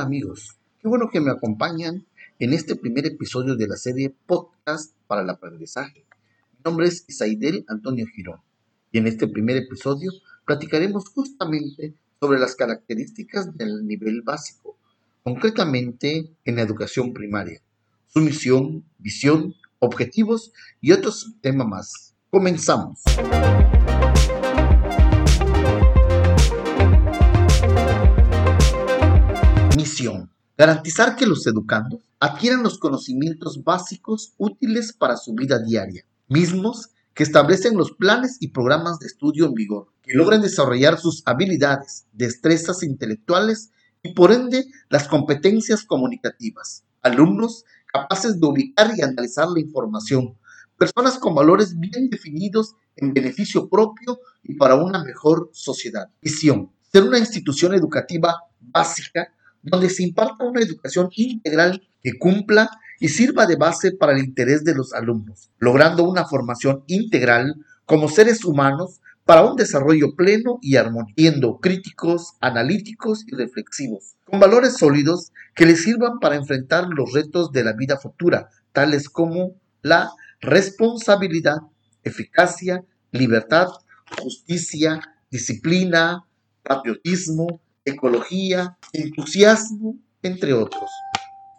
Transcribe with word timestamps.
amigos? 0.00 0.56
Qué 0.80 0.88
bueno 0.88 1.10
que 1.10 1.20
me 1.20 1.30
acompañan 1.30 2.06
en 2.38 2.52
este 2.52 2.74
primer 2.74 3.06
episodio 3.06 3.54
de 3.54 3.68
la 3.68 3.76
serie 3.76 4.14
Podcast 4.26 4.94
para 5.06 5.22
el 5.22 5.30
Aprendizaje. 5.30 6.04
Mi 6.52 6.60
nombre 6.64 6.86
es 6.86 7.04
Isaidel 7.06 7.64
Antonio 7.68 8.06
Girón 8.06 8.40
y 8.92 8.98
en 8.98 9.06
este 9.06 9.28
primer 9.28 9.56
episodio 9.56 10.10
platicaremos 10.46 11.08
justamente 11.10 11.94
sobre 12.18 12.38
las 12.38 12.56
características 12.56 13.56
del 13.56 13.86
nivel 13.86 14.22
básico, 14.22 14.76
concretamente 15.22 16.30
en 16.44 16.56
la 16.56 16.62
educación 16.62 17.12
primaria, 17.12 17.60
su 18.06 18.20
misión, 18.20 18.84
visión, 18.98 19.54
objetivos 19.78 20.52
y 20.80 20.92
otros 20.92 21.34
temas 21.42 21.66
más. 21.66 22.14
Comenzamos. 22.30 23.02
Garantizar 30.60 31.16
que 31.16 31.24
los 31.24 31.46
educandos 31.46 32.02
adquieran 32.18 32.62
los 32.62 32.78
conocimientos 32.78 33.64
básicos 33.64 34.34
útiles 34.36 34.92
para 34.92 35.16
su 35.16 35.32
vida 35.32 35.58
diaria, 35.58 36.04
mismos 36.28 36.90
que 37.14 37.22
establecen 37.22 37.78
los 37.78 37.92
planes 37.92 38.36
y 38.40 38.48
programas 38.48 38.98
de 38.98 39.06
estudio 39.06 39.46
en 39.46 39.54
vigor, 39.54 39.86
que 40.02 40.12
logren 40.12 40.42
desarrollar 40.42 40.98
sus 40.98 41.22
habilidades, 41.24 42.04
destrezas 42.12 42.82
intelectuales 42.82 43.70
y 44.02 44.12
por 44.12 44.32
ende 44.32 44.66
las 44.90 45.08
competencias 45.08 45.82
comunicativas. 45.82 46.84
Alumnos 47.00 47.64
capaces 47.90 48.38
de 48.38 48.46
ubicar 48.46 48.92
y 48.94 49.00
analizar 49.00 49.48
la 49.48 49.60
información, 49.60 50.36
personas 50.76 51.16
con 51.16 51.34
valores 51.34 51.80
bien 51.80 52.10
definidos 52.10 52.74
en 52.96 53.14
beneficio 53.14 53.66
propio 53.70 54.20
y 54.42 54.56
para 54.56 54.74
una 54.74 55.02
mejor 55.04 55.48
sociedad. 55.54 56.10
Visión. 56.20 56.70
Ser 56.92 57.04
una 57.04 57.18
institución 57.18 57.72
educativa 57.72 58.42
básica 58.60 59.32
donde 59.62 59.90
se 59.90 60.02
imparta 60.02 60.44
una 60.44 60.60
educación 60.60 61.08
integral 61.14 61.82
que 62.02 62.18
cumpla 62.18 62.70
y 62.98 63.08
sirva 63.08 63.46
de 63.46 63.56
base 63.56 63.92
para 63.92 64.12
el 64.12 64.24
interés 64.24 64.64
de 64.64 64.74
los 64.74 64.92
alumnos, 64.92 65.50
logrando 65.58 66.04
una 66.04 66.26
formación 66.26 66.84
integral 66.86 67.56
como 67.86 68.08
seres 68.08 68.44
humanos 68.44 69.00
para 69.24 69.44
un 69.44 69.56
desarrollo 69.56 70.14
pleno 70.16 70.58
y 70.60 70.76
armónico, 70.76 71.14
siendo 71.16 71.58
críticos, 71.58 72.34
analíticos 72.40 73.24
y 73.26 73.34
reflexivos, 73.34 74.16
con 74.24 74.40
valores 74.40 74.76
sólidos 74.76 75.32
que 75.54 75.66
les 75.66 75.82
sirvan 75.82 76.18
para 76.18 76.36
enfrentar 76.36 76.88
los 76.88 77.12
retos 77.12 77.52
de 77.52 77.64
la 77.64 77.72
vida 77.72 77.96
futura, 77.96 78.48
tales 78.72 79.08
como 79.08 79.54
la 79.82 80.10
responsabilidad, 80.40 81.58
eficacia, 82.02 82.84
libertad, 83.12 83.68
justicia, 84.20 85.00
disciplina, 85.30 86.24
patriotismo, 86.62 87.60
ecología, 87.90 88.78
entusiasmo, 88.92 89.96
entre 90.22 90.52
otros, 90.54 90.90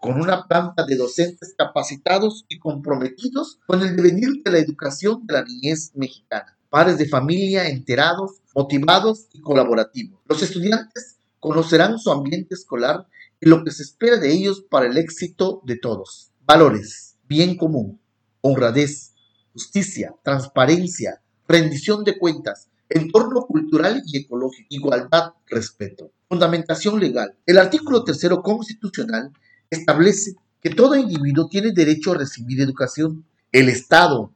con 0.00 0.20
una 0.20 0.46
planta 0.46 0.84
de 0.84 0.96
docentes 0.96 1.54
capacitados 1.56 2.44
y 2.48 2.58
comprometidos 2.58 3.58
con 3.66 3.82
el 3.82 3.96
devenir 3.96 4.42
de 4.42 4.50
la 4.50 4.58
educación 4.58 5.26
de 5.26 5.34
la 5.34 5.44
niñez 5.44 5.92
mexicana. 5.94 6.56
Padres 6.70 6.98
de 6.98 7.08
familia 7.08 7.68
enterados, 7.68 8.40
motivados 8.54 9.26
y 9.32 9.40
colaborativos. 9.40 10.20
Los 10.26 10.42
estudiantes 10.42 11.18
conocerán 11.38 11.98
su 11.98 12.10
ambiente 12.10 12.54
escolar 12.54 13.06
y 13.40 13.48
lo 13.48 13.64
que 13.64 13.70
se 13.70 13.82
espera 13.82 14.16
de 14.16 14.32
ellos 14.32 14.64
para 14.70 14.86
el 14.86 14.96
éxito 14.96 15.62
de 15.64 15.76
todos. 15.76 16.30
Valores, 16.46 17.16
bien 17.28 17.56
común, 17.56 18.00
honradez, 18.40 19.14
justicia, 19.52 20.14
transparencia, 20.22 21.22
rendición 21.48 22.04
de 22.04 22.18
cuentas, 22.18 22.69
entorno 22.90 23.46
cultural 23.46 24.02
y 24.06 24.18
ecológico, 24.18 24.66
igualdad, 24.68 25.32
respeto. 25.46 26.10
Fundamentación 26.28 27.00
legal. 27.00 27.34
El 27.46 27.58
artículo 27.58 28.04
tercero 28.04 28.42
constitucional 28.42 29.32
establece 29.70 30.34
que 30.60 30.70
todo 30.70 30.96
individuo 30.96 31.48
tiene 31.48 31.72
derecho 31.72 32.12
a 32.12 32.18
recibir 32.18 32.60
educación. 32.60 33.24
El 33.52 33.68
Estado, 33.68 34.32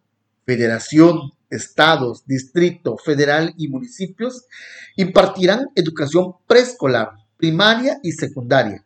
Federación, 0.47 1.33
Estados, 1.51 2.25
Distrito, 2.27 2.97
Federal 2.97 3.55
y 3.57 3.69
municipios 3.69 4.45
impartirán 4.97 5.69
educación 5.75 6.35
preescolar, 6.47 7.11
primaria 7.37 7.99
y 8.03 8.13
secundaria. 8.13 8.85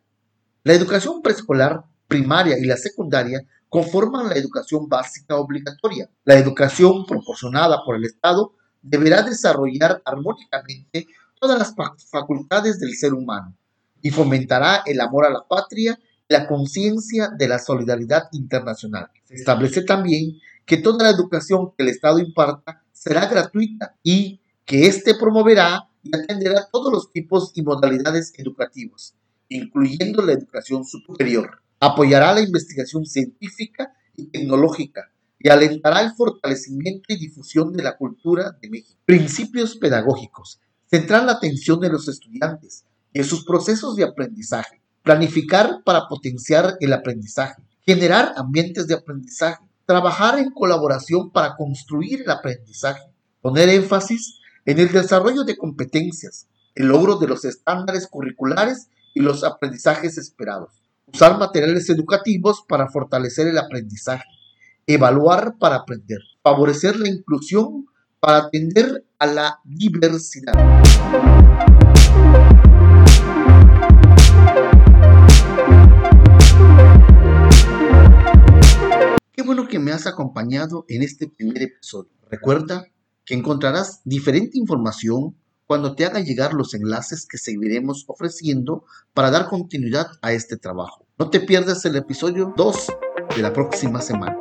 La 0.63 0.73
educación 0.73 1.21
preescolar, 1.21 1.83
primaria 2.07 2.57
y 2.57 2.65
la 2.65 2.77
secundaria 2.77 3.45
conforman 3.69 4.29
la 4.29 4.35
educación 4.35 4.89
básica 4.89 5.35
obligatoria. 5.37 6.09
La 6.25 6.35
educación 6.35 7.05
proporcionada 7.05 7.83
por 7.85 7.95
el 7.95 8.05
Estado 8.05 8.53
deberá 8.81 9.23
desarrollar 9.23 10.01
armónicamente 10.05 11.07
todas 11.39 11.57
las 11.57 11.75
facultades 12.09 12.79
del 12.79 12.95
ser 12.95 13.13
humano 13.13 13.55
y 14.01 14.11
fomentará 14.11 14.83
el 14.85 15.01
amor 15.01 15.25
a 15.25 15.29
la 15.29 15.47
patria 15.47 15.99
y 16.27 16.33
la 16.33 16.47
conciencia 16.47 17.29
de 17.29 17.47
la 17.47 17.59
solidaridad 17.59 18.29
internacional. 18.31 19.09
Se 19.25 19.35
establece 19.35 19.83
también 19.83 20.37
que 20.65 20.77
toda 20.77 21.03
la 21.05 21.09
educación 21.09 21.71
que 21.75 21.83
el 21.83 21.89
Estado 21.89 22.19
imparta 22.19 22.83
será 22.91 23.25
gratuita 23.25 23.95
y 24.03 24.39
que 24.65 24.87
éste 24.87 25.15
promoverá 25.15 25.89
y 26.03 26.15
atenderá 26.15 26.67
todos 26.71 26.93
los 26.93 27.11
tipos 27.11 27.51
y 27.55 27.61
modalidades 27.63 28.33
educativos, 28.37 29.15
incluyendo 29.49 30.21
la 30.21 30.33
educación 30.33 30.85
superior. 30.85 31.61
Apoyará 31.79 32.33
la 32.33 32.41
investigación 32.41 33.05
científica 33.05 33.93
y 34.15 34.27
tecnológica 34.27 35.11
y 35.39 35.49
alentará 35.49 36.01
el 36.01 36.11
fortalecimiento 36.11 37.05
y 37.13 37.17
difusión 37.17 37.73
de 37.73 37.83
la 37.83 37.95
cultura 37.95 38.57
de 38.61 38.69
México. 38.69 38.99
Principios 39.05 39.77
pedagógicos. 39.77 40.59
Centrar 40.89 41.23
la 41.23 41.33
atención 41.33 41.79
de 41.79 41.89
los 41.89 42.07
estudiantes 42.07 42.83
en 43.13 43.23
sus 43.23 43.45
procesos 43.45 43.95
de 43.95 44.03
aprendizaje, 44.03 44.81
planificar 45.03 45.81
para 45.83 46.07
potenciar 46.07 46.75
el 46.79 46.93
aprendizaje, 46.93 47.61
generar 47.85 48.33
ambientes 48.35 48.87
de 48.87 48.95
aprendizaje, 48.95 49.63
trabajar 49.85 50.37
en 50.37 50.51
colaboración 50.51 51.31
para 51.31 51.55
construir 51.55 52.21
el 52.21 52.29
aprendizaje, 52.29 53.01
poner 53.41 53.69
énfasis 53.69 54.39
en 54.65 54.79
el 54.79 54.91
desarrollo 54.91 55.43
de 55.43 55.57
competencias, 55.57 56.47
el 56.75 56.87
logro 56.87 57.15
de 57.15 57.27
los 57.27 57.45
estándares 57.45 58.07
curriculares 58.07 58.89
y 59.15 59.21
los 59.21 59.43
aprendizajes 59.43 60.17
esperados, 60.17 60.83
usar 61.07 61.39
materiales 61.39 61.89
educativos 61.89 62.63
para 62.67 62.89
fortalecer 62.89 63.47
el 63.47 63.57
aprendizaje, 63.57 64.25
evaluar 64.89 65.55
para 65.59 65.75
aprender, 65.75 66.17
favorecer 66.41 66.99
la 66.99 67.07
inclusión 67.07 67.85
para 68.19 68.37
atender 68.39 69.05
a 69.19 69.27
la 69.27 69.59
diversidad. 69.63 70.53
Qué 79.31 79.43
bueno 79.43 79.67
que 79.67 79.77
me 79.77 79.91
has 79.91 80.07
acompañado 80.07 80.85
en 80.87 81.03
este 81.03 81.27
primer 81.27 81.61
episodio. 81.61 82.09
Recuerda 82.27 82.87
que 83.25 83.35
encontrarás 83.35 84.01
diferente 84.05 84.57
información 84.57 85.35
cuando 85.67 85.93
te 85.93 86.05
haga 86.05 86.19
llegar 86.19 86.55
los 86.55 86.73
enlaces 86.73 87.27
que 87.27 87.37
seguiremos 87.37 88.05
ofreciendo 88.07 88.85
para 89.13 89.29
dar 89.29 89.49
continuidad 89.49 90.07
a 90.23 90.33
este 90.33 90.57
trabajo. 90.57 91.05
No 91.19 91.29
te 91.29 91.41
pierdas 91.41 91.85
el 91.85 91.95
episodio 91.95 92.55
2 92.57 92.87
de 93.35 93.41
la 93.43 93.53
próxima 93.53 94.01
semana. 94.01 94.35